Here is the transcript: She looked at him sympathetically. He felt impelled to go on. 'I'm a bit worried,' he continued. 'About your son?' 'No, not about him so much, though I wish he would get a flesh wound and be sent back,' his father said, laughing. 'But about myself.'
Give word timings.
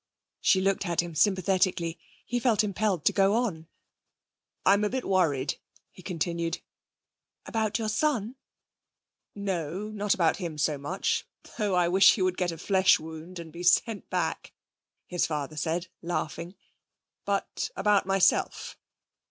She 0.39 0.61
looked 0.61 0.87
at 0.87 1.03
him 1.03 1.13
sympathetically. 1.13 1.99
He 2.25 2.39
felt 2.39 2.63
impelled 2.63 3.05
to 3.05 3.13
go 3.13 3.35
on. 3.35 3.67
'I'm 4.65 4.83
a 4.83 4.89
bit 4.89 5.05
worried,' 5.07 5.57
he 5.91 6.01
continued. 6.01 6.59
'About 7.45 7.77
your 7.77 7.87
son?' 7.87 8.35
'No, 9.35 9.89
not 9.91 10.15
about 10.15 10.37
him 10.37 10.57
so 10.57 10.79
much, 10.79 11.27
though 11.59 11.75
I 11.75 11.87
wish 11.87 12.15
he 12.15 12.23
would 12.23 12.35
get 12.37 12.51
a 12.51 12.57
flesh 12.57 12.99
wound 12.99 13.37
and 13.37 13.53
be 13.53 13.61
sent 13.61 14.09
back,' 14.09 14.53
his 15.05 15.27
father 15.27 15.55
said, 15.55 15.85
laughing. 16.01 16.55
'But 17.23 17.69
about 17.75 18.07
myself.' 18.07 18.79